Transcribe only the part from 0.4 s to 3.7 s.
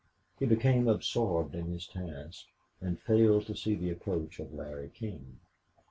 became absorbed in his task and failed to